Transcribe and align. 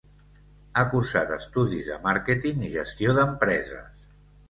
Ha 0.75 0.85
cursat 0.93 1.35
estudis 1.37 1.91
de 1.91 1.99
màrqueting 2.09 2.67
i 2.67 2.73
gestió 2.81 3.19
d'empreses. 3.21 4.15